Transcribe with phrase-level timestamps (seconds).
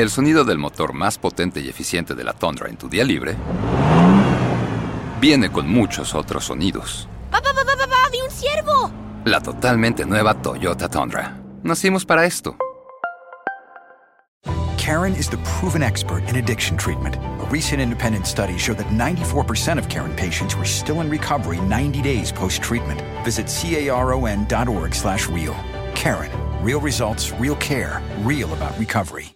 [0.00, 3.36] el sonido del motor más potente y eficiente de la Tundra en tu día libre
[5.20, 7.06] viene con muchos otros sonidos.
[7.30, 8.08] ¡Papá, papá, papá!
[8.10, 8.90] ¡Vi un ciervo!
[9.26, 11.38] La totalmente nueva Toyota Tundra.
[11.62, 12.56] Nacimos para esto.
[14.78, 17.16] Karen is the proven expert in addiction treatment.
[17.16, 22.00] A recent independent study showed that 94% of Karen patients were still in recovery 90
[22.00, 23.02] days post-treatment.
[23.22, 25.54] Visit caron.org slash real.
[25.94, 26.30] Karen.
[26.64, 29.34] Real results, real care, real about recovery.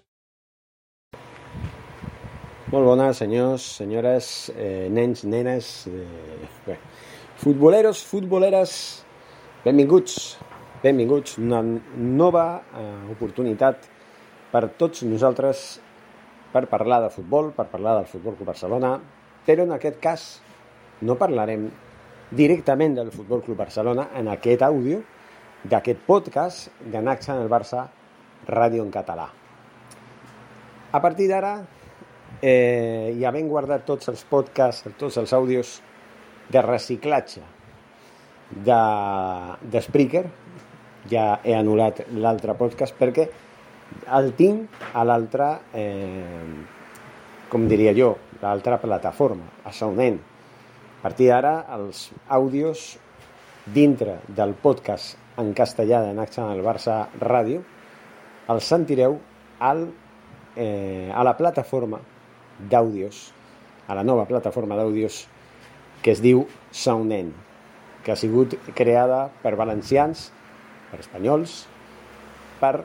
[2.74, 6.74] Molt bones, senyors, senyores, eh, nens, nenes, eh, bé,
[7.38, 9.05] futboleros, futboleres,
[9.62, 10.38] benvinguts,
[10.82, 11.37] benvinguts.
[11.38, 13.87] Una nova eh, oportunitat
[14.51, 15.60] per tots nosaltres
[16.51, 18.96] per parlar de futbol, per parlar del Futbol Club Barcelona,
[19.46, 20.27] però en aquest cas
[21.02, 21.68] no parlarem
[22.32, 24.98] directament del Futbol Club Barcelona en aquest àudio
[25.62, 27.87] d'aquest podcast de Naxa en el Barça
[28.51, 29.30] Ràdio en català.
[30.91, 31.54] A partir d'ara,
[32.43, 35.80] eh, i havent guardat tots els podcasts, tots els àudios
[36.51, 37.43] de reciclatge
[38.51, 38.80] de,
[39.63, 40.24] de Spreaker,
[41.10, 43.27] ja he anul·lat l'altre podcast perquè
[44.16, 50.21] el tinc a l'altra, eh, com diria jo, l'altra plataforma, a Soundend.
[50.99, 52.95] A partir d'ara, els àudios
[53.66, 57.62] dintre del podcast en castellà de Naxa en el Barça Ràdio
[58.52, 59.16] els sentireu
[59.60, 59.87] al,
[60.57, 62.01] eh, a la plataforma
[62.59, 63.30] d'àudios,
[63.88, 65.25] a la nova plataforma d'àudios
[66.05, 67.33] que es diu Soundend,
[68.05, 70.28] que ha sigut creada per valencians,
[70.91, 71.65] per espanyols,
[72.61, 72.84] per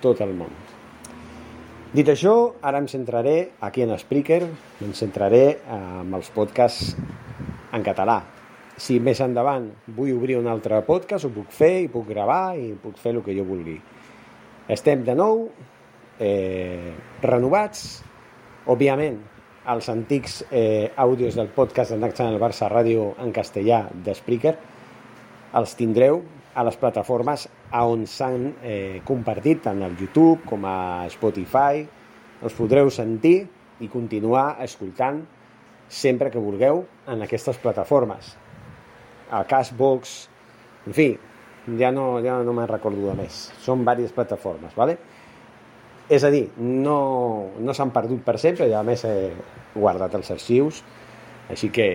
[0.00, 0.52] tot el món.
[1.92, 4.42] Dit això, ara em centraré aquí en Spreaker,
[4.84, 6.96] em centraré amb els podcasts
[7.72, 8.18] en català.
[8.78, 12.74] Si més endavant vull obrir un altre podcast, ho puc fer, i puc gravar, i
[12.78, 13.78] puc fer el que jo vulgui.
[14.68, 15.48] Estem de nou,
[16.20, 18.02] eh, renovats,
[18.68, 19.20] òbviament,
[19.68, 24.14] els antics eh, àudios del podcast de Naxa en el Barça Ràdio en castellà de
[24.16, 24.56] Spreaker
[25.56, 26.20] els tindreu
[26.58, 27.46] a les plataformes
[27.78, 31.84] on s'han eh, compartit tant al YouTube com a Spotify.
[32.42, 33.46] Els podreu sentir
[33.80, 35.22] i continuar escoltant
[35.88, 38.34] sempre que vulgueu en aquestes plataformes.
[39.30, 40.16] A Cashbox,
[40.88, 41.08] en fi,
[41.78, 43.46] ja no, ja no me'n recordo de més.
[43.64, 44.98] Són diverses plataformes, ¿vale?
[46.08, 46.98] És a dir, no,
[47.60, 49.30] no s'han perdut per sempre i a més he
[49.74, 50.80] guardat els arxius,
[51.52, 51.88] així que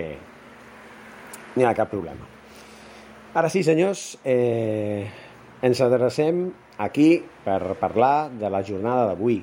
[1.55, 2.29] no hi ha cap problema.
[3.33, 5.09] Ara sí, senyors, eh,
[5.65, 6.45] ens adrecem
[6.77, 9.39] aquí per parlar de la jornada d'avui.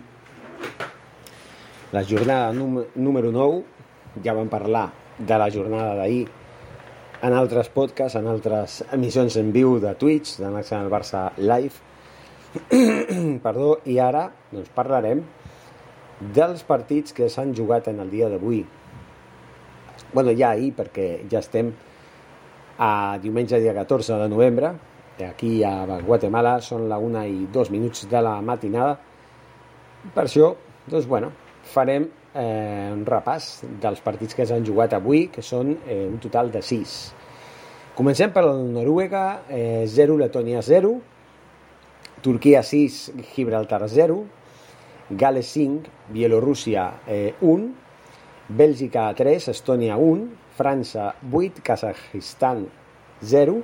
[1.91, 3.65] La jornada número 9,
[4.23, 6.29] ja vam parlar de la jornada d'ahir
[7.21, 11.90] en altres podcasts, en altres emissions en viu de Twitch, de Nacional Barça Live,
[13.45, 15.23] Perdó, i ara doncs, parlarem
[16.35, 18.65] dels partits que s'han jugat en el dia d'avui.
[20.13, 21.71] bueno, ja ahir, perquè ja estem
[22.79, 24.73] a diumenge dia 14 de novembre,
[25.23, 28.97] aquí a Guatemala són la 1 i 2 minuts de la matinada.
[30.15, 30.55] Per això,
[30.89, 31.31] doncs, bueno,
[31.63, 36.51] farem eh, un repàs dels partits que s'han jugat avui, que són eh, un total
[36.51, 36.97] de 6.
[37.95, 40.95] Comencem per el Noruega, eh, 0, Letònia 0,
[42.23, 44.25] Turquia 6, Gibraltar 0,
[45.11, 47.71] Gales 5, Bielorússia eh, 1,
[48.49, 50.27] Bèlgica 3, Estònia 1,
[50.57, 52.67] França 8, Kazajistan
[53.23, 53.63] 0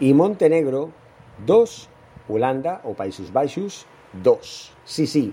[0.00, 0.88] i Montenegro
[1.46, 1.76] 2,
[2.28, 4.54] Holanda o Països Baixos 2.
[4.84, 5.32] Sí, sí,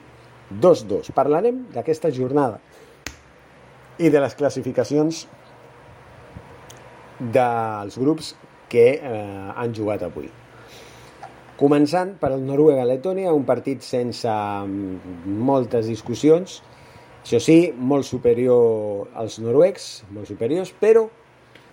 [0.52, 1.12] 2-2.
[1.16, 2.60] Parlarem d'aquesta jornada
[3.98, 5.26] i de les classificacions
[7.20, 8.36] dels grups
[8.70, 10.30] que eh, han jugat avui.
[11.58, 16.60] Començant per el Noruega-Letònia, un partit sense mm, moltes discussions,
[17.24, 21.08] això sí, molt superior als noruecs, molt superiors, però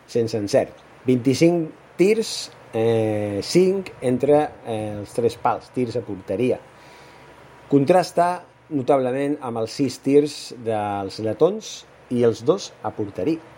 [0.08, 0.80] sense encert.
[1.04, 1.68] 25
[2.00, 2.32] tirs,
[2.72, 6.58] eh, 5 entre eh, els tres pals, tirs a porteria.
[7.68, 8.28] Contrasta
[8.72, 11.74] notablement amb els 6 tirs dels letons
[12.10, 13.52] i els dos a porteria.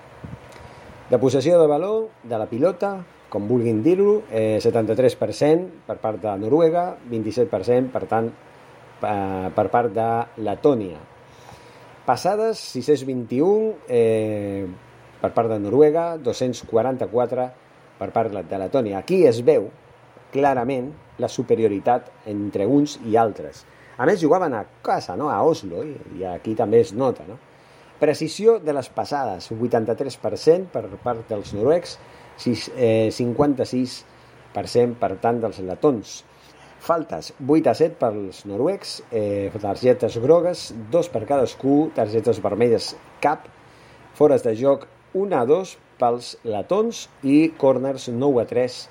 [1.06, 2.96] De possessió de valor, de la pilota,
[3.30, 9.92] com vulguin dir-ho, eh, 73% per part de Noruega, 27% per tant eh, per part
[9.94, 10.08] de
[10.46, 11.00] Letònia.
[12.06, 14.66] Passades 621 eh,
[15.20, 17.48] per part de Noruega, 244
[17.98, 19.00] per part de Letònia.
[19.00, 19.70] Aquí es veu
[20.32, 23.64] clarament la superioritat entre uns i altres.
[23.96, 25.30] A més, jugaven a casa, no?
[25.32, 27.24] a Oslo, i, i aquí també es nota.
[27.26, 27.38] No?
[27.96, 31.96] Precisió de les passades, 83% per part dels noruecs,
[32.38, 36.24] 56% per tant dels letons.
[36.86, 43.46] Faltes 8 a 7 pels noruecs, eh, targetes grogues, dos per cadascú, targetes vermelles cap,
[44.14, 48.88] fores de joc 1 a 2 pels letons i corners 9 a 3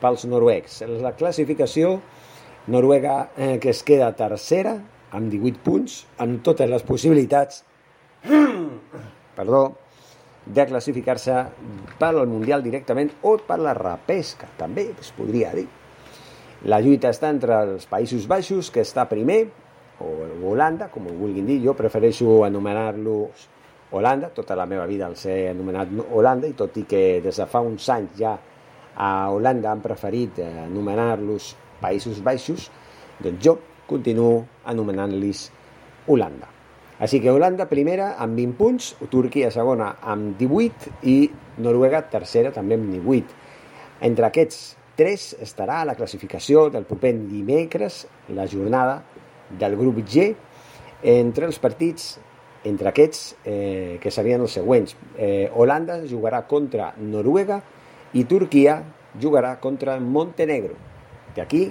[0.00, 0.82] pels noruecs.
[1.02, 2.00] La classificació,
[2.66, 4.78] Noruega eh, que es queda tercera
[5.12, 7.60] amb 18 punts, amb totes les possibilitats
[9.36, 9.74] perdó,
[10.46, 11.38] de classificar-se
[11.98, 15.66] per al Mundial directament o per la repesca, també es podria dir.
[16.68, 19.42] La lluita està entre els Països Baixos, que està primer,
[20.00, 20.10] o
[20.50, 21.58] Holanda, com ho vulguin dir.
[21.64, 23.48] Jo prefereixo anomenar-los
[23.94, 24.30] Holanda.
[24.34, 27.60] Tota la meva vida els he anomenat Holanda, i tot i que des de fa
[27.64, 28.34] uns anys ja
[28.96, 31.52] a Holanda han preferit eh, anomenar-los
[31.82, 32.70] Països Baixos,
[33.20, 33.58] doncs jo
[33.90, 35.48] continuo anomenant-los
[36.08, 36.53] Holanda.
[37.04, 41.16] Així que Holanda primera amb 20 punts, Turquia segona amb 18 i
[41.60, 43.34] Noruega tercera també amb 18.
[44.08, 44.60] Entre aquests
[44.96, 49.02] tres estarà la classificació del proper dimecres, la jornada
[49.60, 50.30] del grup G,
[51.04, 52.14] entre els partits
[52.64, 54.96] entre aquests, eh, que serien els següents.
[55.18, 57.60] Eh, Holanda jugarà contra Noruega
[58.16, 58.78] i Turquia
[59.20, 60.78] jugarà contra Montenegro.
[61.36, 61.66] D'aquí,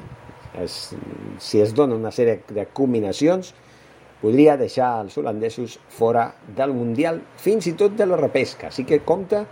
[0.62, 0.94] es,
[1.42, 3.56] si es dona una sèrie de combinacions,
[4.24, 8.72] podria deixar els holandesos fora del Mundial, fins i tot de la repesca.
[8.72, 9.44] Així que compta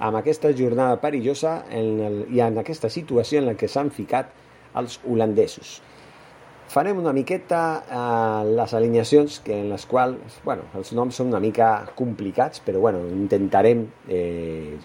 [0.00, 4.30] amb aquesta jornada perillosa en el, i en aquesta situació en la que s'han ficat
[4.78, 5.80] els holandesos.
[6.70, 11.42] Farem una miqueta eh, les alineacions que en les quals, bueno, els noms són una
[11.42, 14.78] mica complicats, però bueno, intentarem eh,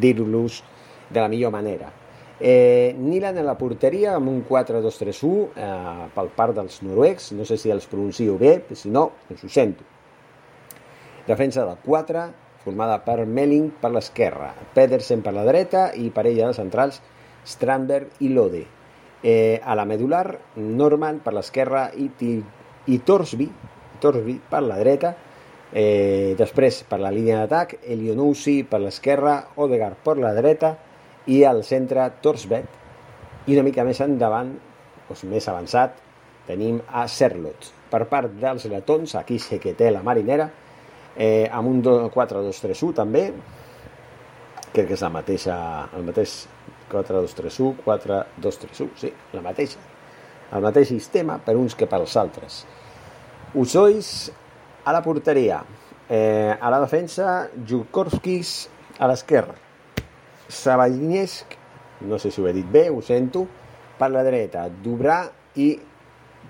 [0.00, 0.62] dir-los
[1.10, 1.92] de la millor manera.
[2.40, 7.58] Eh, Nilan a la porteria amb un 4-2-3-1 eh, pel part dels noruecs, no sé
[7.60, 9.84] si els pronuncio bé, si no, doncs ho sento.
[11.28, 12.24] Defensa del 4,
[12.64, 17.02] formada per Melling per l'esquerra, Pedersen per la dreta i parella de centrals
[17.44, 18.64] Strandberg i Lode.
[19.20, 22.08] Eh, a la medular, Norman per l'esquerra i,
[22.88, 23.50] i Torsby,
[24.00, 25.12] Torsby per la dreta.
[25.70, 30.78] Eh, després, per la línia d'atac, Elionousi per l'esquerra, Odegaard per la dreta,
[31.26, 34.52] i al centre Torsbet i una mica més endavant,
[35.08, 35.96] doncs més avançat,
[36.46, 37.70] tenim a Serlot.
[37.90, 40.48] Per part dels letons, aquí sé que té la marinera,
[41.16, 43.24] eh, amb un 4-2-3-1 també,
[44.72, 45.56] crec que és la mateixa,
[45.96, 46.36] el mateix
[46.90, 49.82] 4-2-3-1, 4-2-3-1, sí, la mateixa.
[50.50, 52.64] El mateix sistema per uns que pels altres.
[53.54, 54.30] Usois
[54.84, 55.60] a la porteria,
[56.08, 58.68] eh, a la defensa, Jukorskis
[58.98, 59.54] a l'esquerra,
[60.50, 61.54] Sabalinesc,
[62.10, 63.44] no sé si ho he dit bé, ho sento,
[64.00, 65.22] per la dreta, Dubrà
[65.60, 65.70] i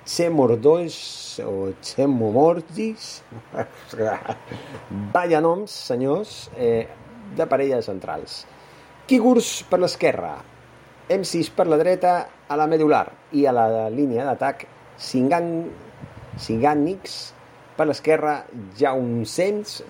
[0.09, 0.97] Chemordois
[1.45, 3.11] o Chemomordis,
[5.15, 6.87] vaya noms, senyors, eh,
[7.37, 8.47] de parelles centrals.
[9.07, 10.39] Kigurs per l'esquerra,
[11.11, 14.67] M6 per la dreta a la medular i a la línia d'atac
[15.01, 17.15] Singanix
[17.77, 18.45] per l'esquerra
[18.79, 19.83] ja un cens,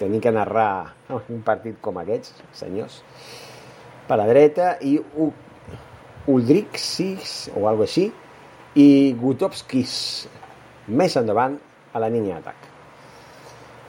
[0.00, 3.02] tenir que narrar un partit com aquests, senyors,
[4.08, 4.98] per la dreta i
[6.30, 8.08] Uldrixis o alguna així
[8.80, 8.86] i
[9.20, 9.94] Gutovskis
[10.88, 11.58] més endavant
[11.94, 12.70] a la línia d'atac.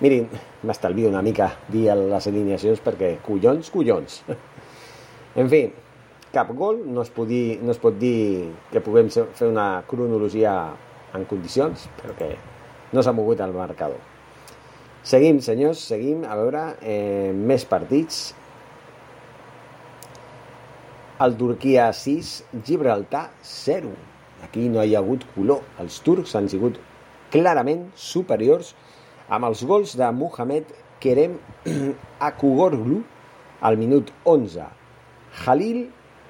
[0.04, 0.28] Mirin,
[0.68, 4.22] m'estalvio una mica dir les alineacions perquè collons, collons.
[5.42, 5.62] en fi,
[6.36, 10.56] cap gol, no es, pot dir, no es pot dir que puguem fer una cronologia
[11.16, 12.34] en condicions, perquè
[12.92, 14.01] no s'ha mogut el marcador.
[15.06, 18.34] Seguim, senyors, seguim, a veure, eh, més partits.
[21.17, 23.88] El Turquia 6, Gibraltar 0.
[24.43, 25.62] Aquí no hi ha hagut color.
[25.79, 26.75] Els turcs han sigut
[27.31, 28.74] clarament superiors
[29.31, 31.38] amb els gols de Mohamed Kerem
[32.29, 32.98] Akugorglu
[33.62, 34.65] al minut 11,
[35.45, 35.86] Halil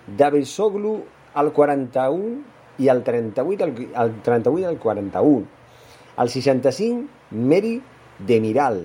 [0.06, 0.94] Davisoglu
[1.34, 2.38] al 41
[2.86, 3.74] i al 38 al,
[4.04, 5.50] al 38 al 41.
[6.22, 7.74] Al 65, Meri
[8.20, 8.84] Demiral.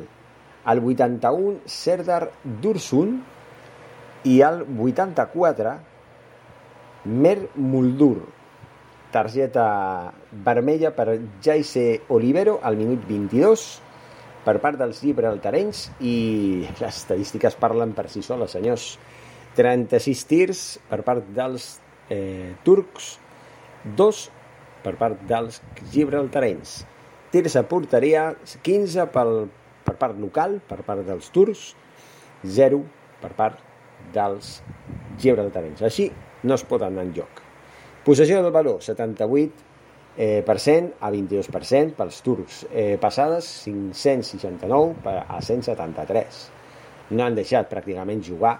[0.64, 2.30] Al 81, Serdar
[2.64, 3.20] Dursun.
[4.24, 5.76] I al 84,
[7.04, 8.26] Mer Muldur.
[9.10, 13.56] Targeta vermella per Jaise Olivero al minut 22
[14.44, 16.14] per part dels llibraltarenys i
[16.78, 18.94] les estadístiques parlen per si soles, senyors.
[19.56, 21.72] 36 tirs per part dels
[22.08, 23.16] eh, turcs,
[23.98, 24.20] 2
[24.84, 25.58] per part dels
[25.90, 26.84] gibraltarenys.
[27.34, 28.30] Tirs a porteria,
[28.62, 29.34] 15 pel,
[29.86, 31.72] per part local, per part dels turcs,
[32.46, 32.80] 0
[33.20, 33.60] per part
[34.14, 34.60] dels
[35.20, 35.82] gibraltarenys.
[35.86, 36.08] Així
[36.42, 37.42] no es pot anar en joc.
[38.04, 39.68] Possessió del valor, 78
[40.16, 42.64] eh, per cent a 22% pels turcs.
[42.72, 46.40] Eh, passades 569 a 173.
[47.10, 48.56] No han deixat pràcticament jugar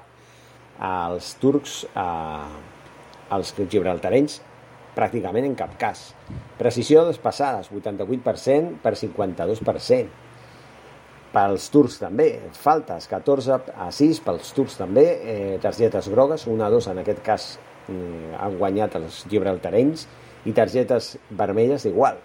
[0.81, 2.49] als turcs, a,
[3.31, 4.41] als gibraltarenys,
[4.97, 6.11] pràcticament en cap cas.
[6.59, 10.30] Precisió de les passades, 88% per 52%.
[11.31, 12.27] Pels turcs també,
[12.59, 17.23] faltes, 14 a 6 pels turcs també, eh, targetes grogues, 1 a 2 en aquest
[17.23, 17.47] cas
[17.87, 20.09] eh, han guanyat els gibraltarenys
[20.45, 22.19] i targetes vermelles igual.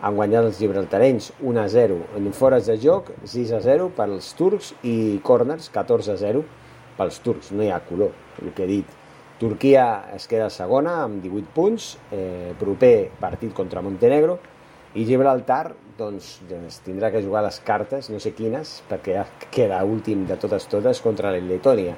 [0.00, 4.32] Han guanyat els gibraltarenys 1 a 0 en fores de joc, 6 a 0 pels
[4.38, 6.44] turcs i corners 14 a 0
[6.96, 8.96] pels turcs, no hi ha color, el que he dit.
[9.36, 14.38] Turquia es queda segona amb 18 punts, eh, proper partit contra Montenegro,
[14.96, 20.24] i Gibraltar doncs, doncs tindrà que jugar les cartes, no sé quines, perquè queda últim
[20.28, 21.96] de totes totes contra la Letònia,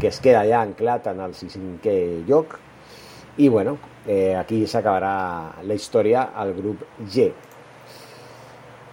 [0.00, 1.96] que es queda ja anclat en el cinquè
[2.28, 2.56] lloc,
[3.42, 3.76] i bueno,
[4.06, 7.32] eh, aquí s'acabarà la història al grup G.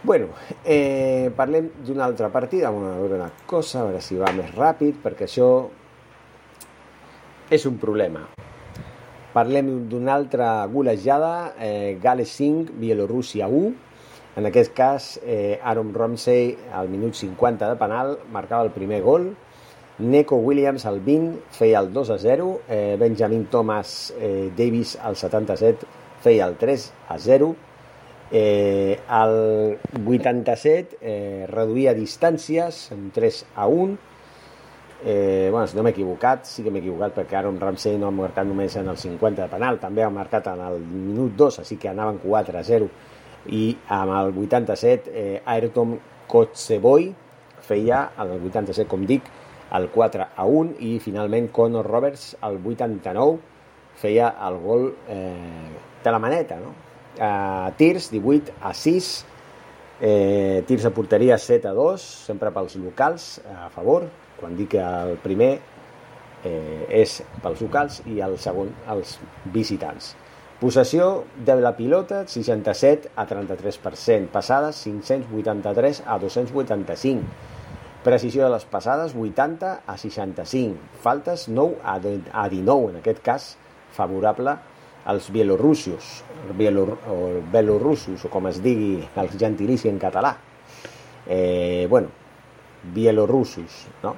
[0.03, 0.33] Bueno,
[0.65, 4.97] eh, parlem d'una altra partida, a veure una cosa, a veure si va més ràpid,
[5.05, 5.51] perquè això
[7.53, 8.25] és un problema.
[9.33, 13.73] Parlem d'una altra golejada, eh, Gales 5, Bielorússia 1.
[14.35, 19.35] En aquest cas, eh, Aaron Ramsey al minut 50 de penal marcava el primer gol.
[19.99, 22.61] Neco Williams al 20 feia el 2 a 0.
[22.69, 25.85] Eh, Benjamin Thomas eh, Davis al 77
[26.21, 27.55] feia el 3 a 0
[28.35, 33.99] Eh, el 87 eh, reduïa distàncies en 3 a 1.
[35.05, 38.15] Eh, bueno, si no m'he equivocat, sí que m'he equivocat perquè Aaron Ramsey no ha
[38.15, 41.75] marcat només en el 50 de penal, també ha marcat en el minut 2, així
[41.81, 42.87] que anaven 4 a 0.
[43.51, 45.97] I amb el 87, eh, Ayrton
[46.31, 47.09] Kotzeboy
[47.67, 49.27] feia, el 87, com dic,
[49.75, 53.39] el 4 a 1 i finalment Conor Roberts, el 89,
[53.99, 55.69] feia el gol eh,
[56.03, 56.73] de la maneta, no?
[57.17, 59.25] eh, tirs 18 a 6
[60.01, 64.07] eh, tirs a porteria 7 a 2 sempre pels locals a favor
[64.43, 65.53] quan dic el primer
[66.43, 69.15] eh, és pels locals i el segon els
[69.55, 70.11] visitants
[70.59, 79.15] possessió de la pilota 67 a 33% passades 583 a 285 precisió de les passades
[79.15, 81.97] 80 a 65 faltes 9 a
[82.51, 83.49] 19 en aquest cas
[83.95, 84.57] favorable
[85.05, 86.23] als bielorussos,
[86.57, 90.37] bielor, o belorussos, o com es digui els gentilici en català.
[91.27, 92.07] Eh, bueno,
[92.95, 94.15] bielorussos, no?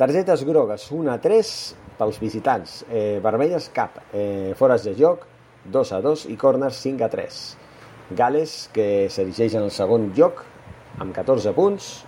[0.00, 1.48] Targetes grogues, 1 a 3
[1.98, 5.26] pels visitants, eh, vermelles cap, eh, fores de joc,
[5.66, 7.58] 2 a 2 i corners 5 a 3.
[8.16, 10.42] Gales, que s'erigeix en el segon lloc,
[10.98, 12.06] amb 14 punts,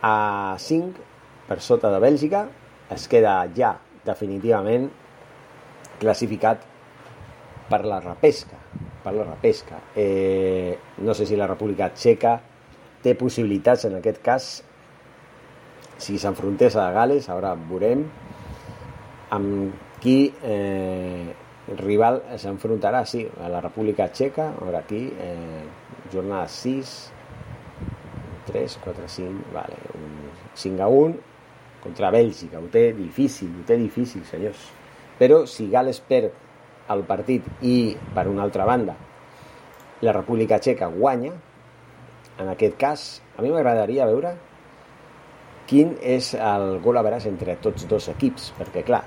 [0.00, 1.02] a 5
[1.48, 2.46] per sota de Bèlgica,
[2.88, 3.74] es queda ja
[4.06, 4.88] definitivament
[5.98, 6.62] classificat
[7.68, 8.56] per la repesca.
[9.02, 9.82] Per la repesca.
[9.96, 12.40] Eh, no sé si la República Txeca
[13.02, 14.62] té possibilitats en aquest cas
[16.00, 18.06] si s'enfrontés a Gales, ara veurem
[19.36, 21.30] amb qui eh,
[21.70, 25.62] el rival s'enfrontarà, sí, a la República Txeca, ara aquí, eh,
[26.12, 26.94] jornada 6,
[28.48, 29.76] 3, 4, 5, vale,
[30.54, 31.14] 5 a 1,
[31.84, 34.66] contra Bèlgica, ho té difícil, ho té difícil, senyors.
[35.20, 36.32] Però si Gales perd
[36.90, 38.96] el partit i, per una altra banda,
[40.00, 41.36] la República Txeca guanya,
[42.40, 44.34] en aquest cas, a mi m'agradaria veure
[45.70, 49.04] quin és el gol a veràs entre tots dos equips, perquè clar,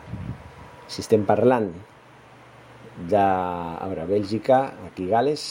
[0.87, 1.67] si estem parlant
[3.09, 5.43] de, a veure, Bèlgica, aquí Gales,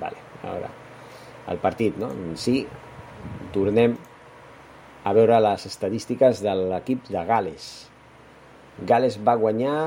[0.00, 0.68] vale, a veure,
[1.52, 2.10] el partit, no?
[2.36, 2.60] Sí,
[3.54, 3.96] tornem
[5.06, 7.70] a veure les estadístiques de l'equip de Gales.
[8.84, 9.78] Gales va guanyar...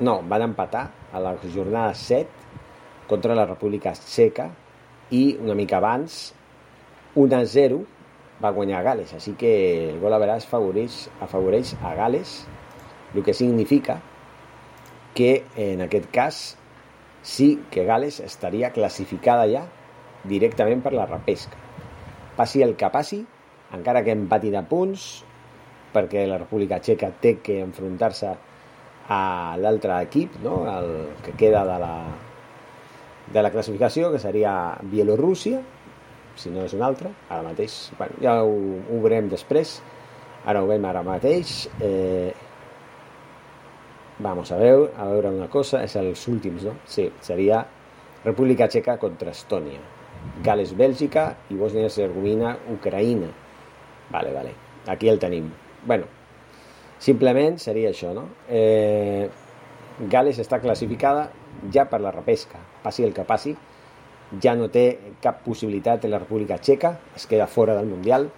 [0.00, 4.48] No, van empatar a la jornada 7 contra la República Txeca
[5.14, 6.32] i una mica abans
[7.20, 7.82] 1 a 0
[8.42, 9.54] va guanyar Gales, així que
[9.90, 12.44] el gol a veràs afavoreix, afavoreix a Gales,
[13.14, 14.00] el que significa
[15.14, 16.40] que en aquest cas
[17.22, 19.64] sí que Gales estaria classificada ja
[20.24, 21.56] directament per la repesca.
[22.36, 23.20] Passi el que passi,
[23.74, 25.06] encara que empati de punts,
[25.94, 28.34] perquè la República Txeca té que enfrontar-se
[29.14, 29.22] a
[29.60, 30.64] l'altre equip, no?
[30.66, 30.90] el
[31.22, 31.94] que queda de la,
[33.32, 35.60] de la classificació, que seria Bielorússia,
[36.36, 37.76] si no és un altre, ara mateix.
[37.98, 38.54] Bueno, ja ho,
[38.90, 39.78] ho veurem després,
[40.44, 41.56] ara ho veiem ara mateix.
[41.80, 42.32] Eh,
[44.24, 46.76] vamos a veure, a veure una cosa, és els últims, no?
[46.86, 47.64] Sí, seria
[48.24, 49.82] República Txeca contra Estònia,
[50.44, 53.28] Gales, Bèlgica i Bòsnia-Herzegovina, Ucraïna.
[54.14, 54.54] Vale, vale,
[54.92, 55.50] aquí el tenim
[55.86, 56.06] bueno,
[56.98, 58.28] simplement seria això, no?
[58.48, 59.28] Eh,
[60.10, 61.28] Gales està classificada
[61.72, 63.54] ja per la repesca, passi el que passi,
[64.42, 64.86] ja no té
[65.22, 68.28] cap possibilitat en la República Txeca, es queda fora del Mundial,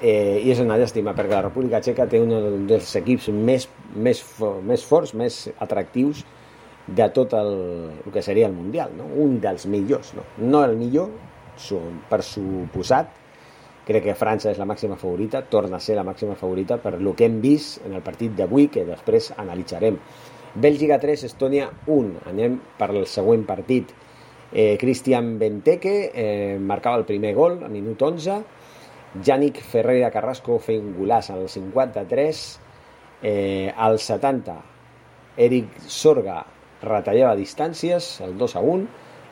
[0.00, 4.22] eh, i és una llàstima perquè la República Txeca té un dels equips més, més,
[4.62, 6.24] més forts, més atractius
[6.86, 7.54] de tot el,
[8.04, 9.08] el que seria el Mundial, no?
[9.24, 11.10] un dels millors, no, no el millor,
[12.10, 13.10] per suposat,
[13.86, 17.14] crec que França és la màxima favorita, torna a ser la màxima favorita per lo
[17.14, 19.98] que hem vist en el partit d'avui, que després analitzarem.
[20.56, 22.26] Bèlgica 3, Estònia 1.
[22.30, 23.92] Anem per el següent partit.
[24.52, 28.38] Eh, Christian Benteke eh, marcava el primer gol a minut 11,
[29.24, 32.44] Yannick Ferreira Carrasco feia un golaç al 53,
[33.22, 34.56] eh, al 70
[35.36, 36.40] Eric Sorga
[36.82, 38.86] retallava distàncies, el 2 a 1,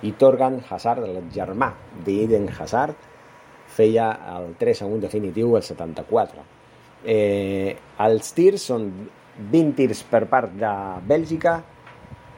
[0.05, 1.71] i Torgan Hazard, el germà
[2.05, 2.97] d'Eden Hazard,
[3.75, 6.45] feia el 3 a 1 definitiu, el 74.
[7.05, 8.89] Eh, els tirs són
[9.39, 10.73] 20 tirs per part de
[11.09, 11.59] Bèlgica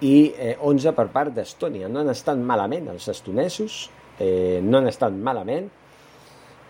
[0.00, 1.88] i eh, 11 per part d'Estònia.
[1.88, 3.86] No han estat malament els estonesos,
[4.18, 5.70] eh, no han estat malament.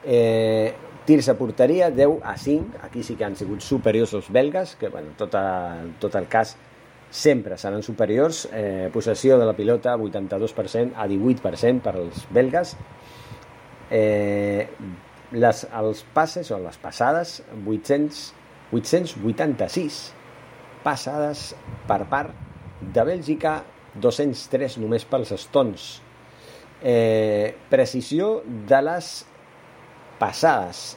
[0.07, 0.75] Eh,
[1.07, 2.83] tirs a porteria, 10 a 5.
[2.87, 6.57] Aquí sí que han sigut superiors els belgues, que bueno, tot, a, tot el cas
[7.11, 8.47] sempre seran superiors.
[8.53, 12.77] Eh, possessió de la pilota 82% a 18% per als belgues.
[13.91, 14.67] Eh,
[15.33, 18.33] les, els passes o les passades 800,
[18.75, 20.01] 886
[20.87, 21.49] passades
[21.87, 22.46] per part
[22.81, 23.61] de Bèlgica
[24.01, 25.87] 203 només pels estons.
[26.83, 29.11] Eh, precisió de les
[30.21, 30.97] passades.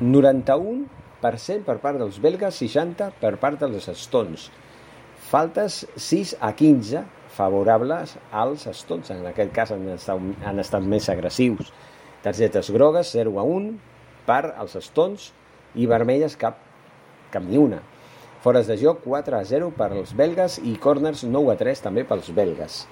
[0.00, 4.48] 91% per part dels belgues 60 per part dels estons.
[5.28, 7.04] Faltes 6 a 15
[7.34, 9.10] favorables als estons.
[9.12, 11.72] En aquest cas han estat, han estat més agressius.
[12.24, 13.72] Targetes grogues 0 a 1
[14.26, 15.32] per als estons.
[15.74, 16.60] I vermelles cap,
[17.34, 17.82] cap ni una
[18.44, 22.04] fores de joc 4 a 0 per als belgues i corners 9 a 3 també
[22.08, 22.82] pels belgues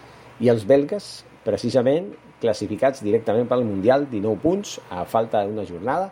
[0.41, 1.13] i els belgues
[1.45, 6.09] precisament classificats directament pel Mundial 19 punts a falta d'una jornada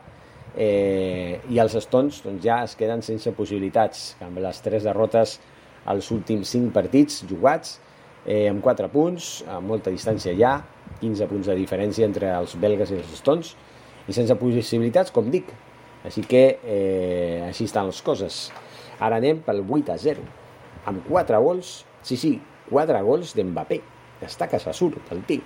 [0.54, 5.38] eh, i els estons doncs, ja es queden sense possibilitats amb les tres derrotes
[5.88, 7.78] als últims 5 partits jugats
[8.26, 10.58] eh, amb 4 punts, a molta distància ja,
[11.00, 13.54] 15 punts de diferència entre els belgues i els estons,
[14.08, 15.50] i sense possibilitats, com dic.
[16.04, 18.48] Així que eh, així estan les coses.
[19.00, 20.24] Ara anem pel 8 a 0,
[20.90, 22.34] amb 4 gols, sí, sí,
[22.70, 23.80] 4 gols d'Mbappé.
[24.24, 25.44] Està que se surt el tio.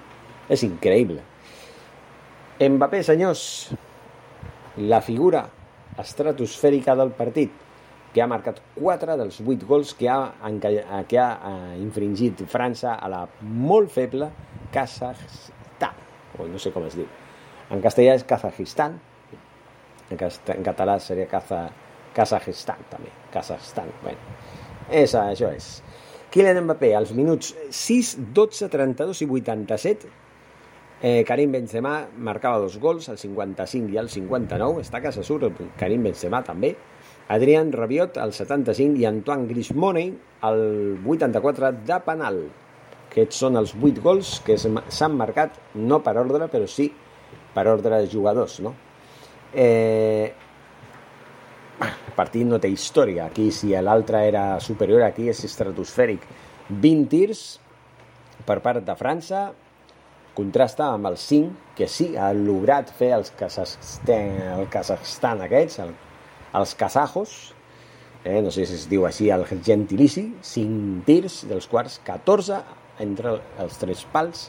[0.50, 1.22] És increïble.
[2.58, 3.44] Mbappé, senyors,
[4.78, 5.44] la figura
[6.02, 7.52] estratosfèrica del partit
[8.14, 10.30] que ha marcat 4 dels 8 gols que ha,
[11.10, 14.30] que ha eh, infringit França a la molt feble
[14.74, 15.98] Kazakhstan,
[16.38, 17.08] o no sé com es diu.
[17.74, 19.00] En castellà és Kazakhstan,
[20.10, 20.22] en,
[20.54, 21.64] en català seria Kaza,
[22.14, 24.37] Kazakhstan també, Kazakhstan, bueno.
[24.90, 25.70] És, això és.
[26.35, 30.09] Kylian Mbappé, als minuts 6, 12, 32 i 87,
[31.03, 35.62] eh, Karim Benzema marcava dos gols, al 55 i al 59, està a casa surt
[35.79, 36.74] Karim Benzema també,
[37.29, 42.42] Adrián Rabiot al 75 i Antoine Griezmann al 84 de penal.
[43.09, 46.90] Aquests són els 8 gols que s'han marcat no per ordre, però sí
[47.55, 48.59] per ordre de jugadors.
[48.61, 48.74] No?
[49.55, 50.35] Eh,
[51.80, 53.26] el partit no té història.
[53.26, 56.24] Aquí, si l'altre era superior, aquí és estratosfèric.
[56.70, 57.44] 20 tirs
[58.46, 59.50] per part de França,
[60.34, 65.92] contrasta amb els 5 que sí ha lograt fer els Kazakhstan, el Kazakhstan aquests, el
[66.54, 67.52] els kazajos,
[68.24, 72.60] eh, no sé si es diu així el gentilici, 5 tirs, dels quals 14
[73.02, 74.46] entre els tres pals,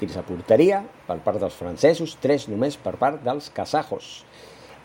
[0.00, 4.26] tirs a porteria per part dels francesos, 3 només per part dels kazajos.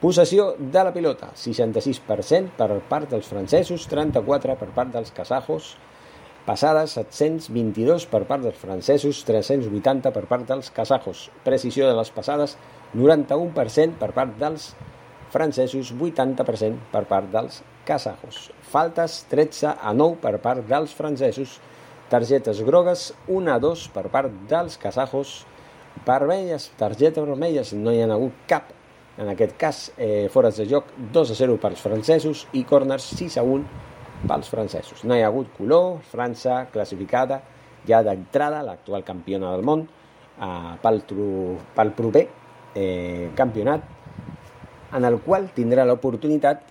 [0.01, 5.75] Possessió de la pilota, 66% per part dels francesos, 34% per part dels kazajos,
[6.47, 11.27] passades 722 per part dels francesos, 380 per part dels kazajos.
[11.45, 12.57] Precisió de les passades,
[12.97, 14.71] 91% per part dels
[15.29, 18.49] francesos 80% per part dels kazajos.
[18.73, 21.59] Faltes 13 a 9 per part dels francesos.
[22.09, 25.43] Targetes grogues 1 a 2 per part dels kazajos.
[26.09, 28.80] Vermelles, targetes vermelles, no hi ha hagut cap.
[29.21, 33.37] En aquest cas, eh, fores de joc 2 a 0 pels francesos i corners 6
[33.37, 33.65] a 1
[34.27, 35.03] pels francesos.
[35.05, 37.41] No hi ha hagut color, França classificada
[37.85, 41.03] ja d'entrada, l'actual campiona del món, eh, pel,
[41.75, 42.25] pel proper
[42.73, 43.85] eh, campionat
[44.97, 46.65] en el qual tindrà l'oportunitat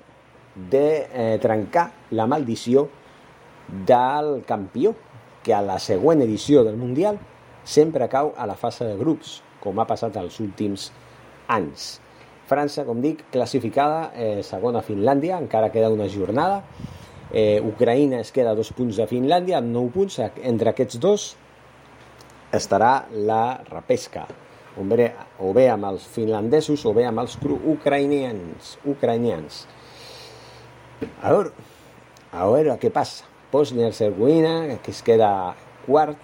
[0.71, 2.89] de eh, trencar la maldició
[3.87, 4.95] del campió,
[5.41, 7.17] que a la següent edició del Mundial
[7.65, 10.91] sempre cau a la fase de grups, com ha passat els últims
[11.49, 12.01] anys.
[12.51, 16.65] França, com dic, classificada eh, segona Finlàndia, encara queda una jornada.
[17.31, 20.19] Eh, Ucraïna es queda a dos punts de Finlàndia, amb nou punts.
[20.43, 21.27] Entre aquests dos
[22.51, 24.25] estarà la repesca,
[24.75, 28.79] o bé, o bé amb els finlandesos o bé amb els ucraïnians.
[28.85, 29.67] ucraïnians.
[31.23, 31.53] A veure,
[32.33, 33.31] a veure què passa.
[33.53, 35.55] Bosnia-Herzegovina, que es queda
[35.87, 36.19] quart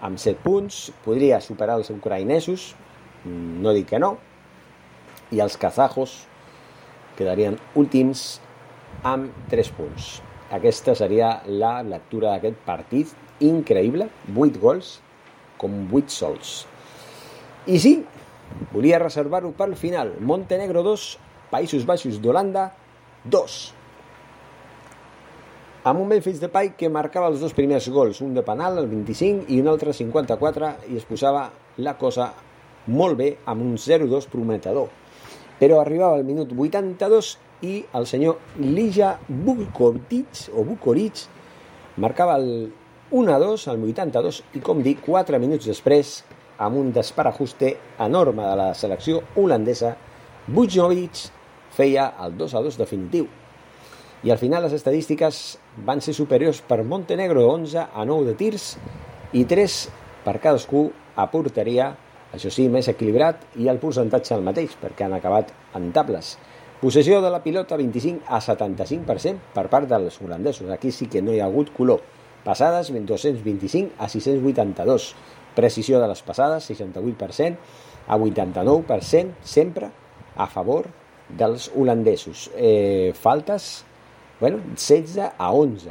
[0.00, 2.74] amb 7 punts, podria superar els ucraïnesos,
[3.24, 4.16] mm, no dic que no,
[5.34, 6.14] i els kazajos
[7.18, 8.40] quedarien últims
[9.06, 10.18] amb 3 punts.
[10.54, 13.12] Aquesta seria la lectura d'aquest partit
[13.44, 14.98] increïble, 8 gols
[15.60, 16.52] com 8 sols.
[17.68, 17.94] I sí,
[18.72, 20.14] volia reservar-ho pel final.
[20.20, 21.08] Montenegro 2,
[21.52, 22.70] Països Baixos d'Holanda
[23.24, 23.58] 2
[25.88, 29.46] amb un Memphis Depay que marcava els dos primers gols, un de penal al 25
[29.54, 31.46] i un altre 54 i es posava
[31.80, 32.32] la cosa
[32.92, 34.90] molt bé amb un 0-2 prometedor.
[35.58, 41.24] Però arribava al minut 82 i el senyor Lija Bukoric, o Bukoric
[41.98, 42.70] marcava el
[43.10, 46.20] 1-2 al 82 i com dic, 4 minuts després
[46.58, 49.94] amb un desparajuste enorme de la selecció holandesa
[50.48, 51.28] Bujnovic
[51.76, 53.28] feia el 2-2 definitiu.
[54.24, 58.72] I al final les estadístiques van ser superiors per Montenegro 11 a 9 de tirs
[59.32, 59.76] i 3
[60.24, 61.92] per cadascú a porteria,
[62.34, 66.36] això sí, més equilibrat i el percentatge el mateix, perquè han acabat en tables.
[66.80, 70.70] Possessió de la pilota 25 a 75% per part dels holandesos.
[70.70, 72.04] Aquí sí que no hi ha hagut color.
[72.44, 75.08] Passades 225 a 682.
[75.56, 77.56] Precisió de les passades 68%
[78.06, 79.90] a 89% sempre
[80.36, 80.86] a favor
[81.28, 82.48] dels holandesos.
[82.54, 83.88] Eh, faltes
[84.40, 85.90] Bueno, 16 a 11.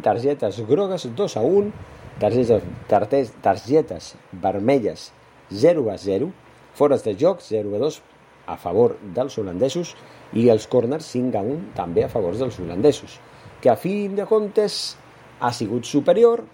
[0.00, 1.72] Targetes grogues 2 a 1.
[2.18, 5.12] Targetes, targetes, targetes vermelles
[5.52, 6.30] 0 a 0.
[6.74, 8.00] Fores de joc 0 a 2
[8.46, 9.94] a favor dels holandesos
[10.32, 13.18] i els corners 5 a 1 també a favor dels holandesos,
[13.60, 14.96] que a fin de comptes
[15.40, 16.44] ha sigut superior,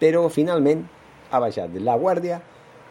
[0.00, 0.84] però finalment
[1.30, 2.40] ha baixat la guàrdia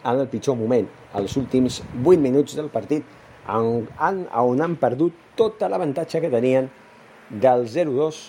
[0.04, 3.04] en el pitjor moment, als últims 8 minuts del partit,
[3.48, 6.68] on han, on han perdut tota l'avantatge que tenien
[7.28, 8.20] del 0-2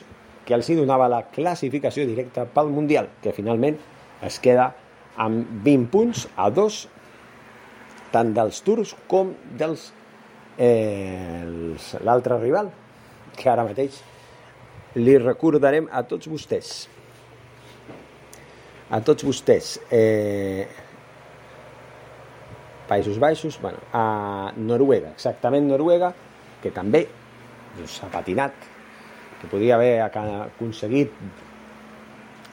[0.45, 3.77] que els hi donava la classificació directa pel Mundial, que finalment
[4.25, 4.71] es queda
[5.19, 6.79] amb 20 punts a 2
[8.13, 9.89] tant dels turcs com dels
[10.57, 11.43] eh,
[12.05, 12.71] l'altre rival,
[13.37, 14.01] que ara mateix
[14.99, 16.73] li recordarem a tots vostès.
[18.89, 19.77] A tots vostès.
[19.93, 20.65] Eh,
[22.89, 26.09] Països Baixos, bueno, a Noruega, exactament Noruega,
[26.63, 27.03] que també
[27.77, 28.55] doncs, ha patinat
[29.39, 31.13] que podria haver aconseguit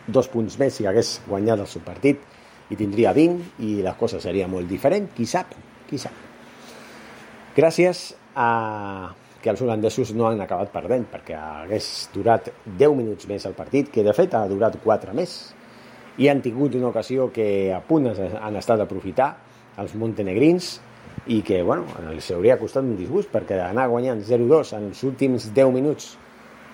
[0.06, 2.20] dos punts més si hagués guanyat el seu partit
[2.70, 5.54] i tindria 20 i la cosa seria molt diferent, qui sap,
[5.88, 6.24] qui sap.
[7.56, 13.46] Gràcies a que els holandesos no han acabat perdent perquè hagués durat 10 minuts més
[13.46, 15.36] el partit, que de fet ha durat 4 més
[16.18, 19.30] i han tingut una ocasió que a punt han estat a aprofitar
[19.78, 20.76] els montenegrins
[21.30, 25.50] i que bueno, els hauria costat un disgust perquè anar guanyant 0-2 en els últims
[25.54, 26.14] 10 minuts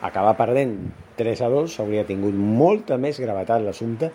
[0.02, 0.78] acabar perdent
[1.18, 4.12] 3 a 2 hauria tingut molta més gravetat l'assumpte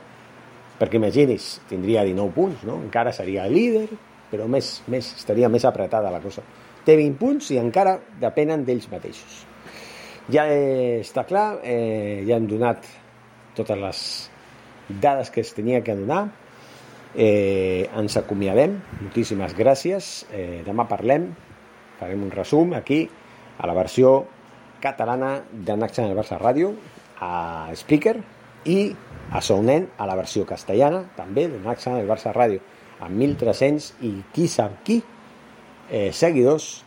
[0.77, 2.77] perquè imagini's, tindria 19 punts, no?
[2.85, 3.87] encara seria líder,
[4.31, 6.43] però més, més, estaria més apretada la cosa.
[6.85, 9.43] Té 20 punts i encara depenen d'ells mateixos.
[10.31, 12.85] Ja està clar, eh, ja hem donat
[13.55, 14.01] totes les
[15.01, 16.27] dades que es tenia que donar,
[17.15, 21.31] eh, ens acomiadem, moltíssimes gràcies, eh, demà parlem,
[21.99, 23.07] farem un resum aquí,
[23.57, 24.27] a la versió
[24.79, 26.75] catalana de Naxa en el Barça Ràdio,
[27.19, 28.19] a Speaker
[28.67, 28.79] i
[29.31, 32.61] a Sounen a la versió castellana, també de Naxa en el Barça Ràdio,
[33.03, 35.01] amb 1.300 i qui sap qui
[35.89, 36.83] eh, seguidors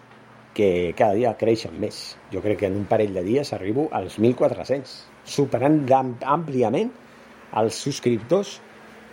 [0.55, 2.17] que cada dia creixen més.
[2.33, 5.85] Jo crec que en un parell de dies arribo als 1.400, superant
[6.27, 6.91] àmpliament
[7.61, 8.59] els subscriptors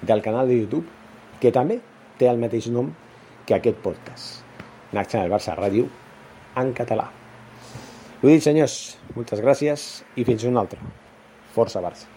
[0.02, 0.88] del canal de YouTube,
[1.42, 1.80] que també
[2.18, 2.92] té el mateix nom
[3.46, 4.44] que aquest podcast.
[4.92, 5.88] Naxa en el Barça Ràdio
[6.58, 7.12] en català.
[8.18, 10.82] Ho dit, senyors, moltes gràcies i fins una altra.
[11.54, 12.17] Força Barça.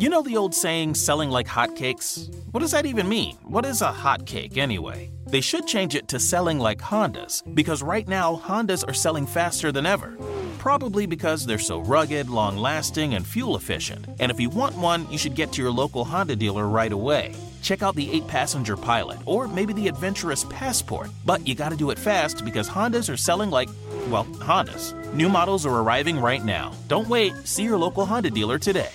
[0.00, 2.34] You know the old saying, selling like hotcakes?
[2.52, 3.36] What does that even mean?
[3.42, 5.10] What is a hotcake anyway?
[5.26, 9.70] They should change it to selling like Hondas, because right now Hondas are selling faster
[9.72, 10.16] than ever.
[10.58, 14.06] Probably because they're so rugged, long lasting, and fuel efficient.
[14.20, 17.34] And if you want one, you should get to your local Honda dealer right away.
[17.60, 21.10] Check out the 8 passenger Pilot or maybe the adventurous Passport.
[21.26, 23.68] But you gotta do it fast because Hondas are selling like,
[24.08, 24.94] well, Hondas.
[25.12, 26.72] New models are arriving right now.
[26.88, 28.88] Don't wait, see your local Honda dealer today.